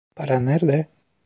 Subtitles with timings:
[0.15, 0.89] Para nerde?